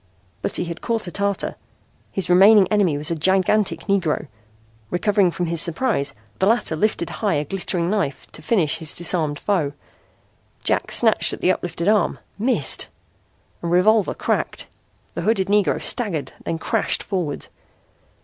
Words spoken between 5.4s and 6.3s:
his surprise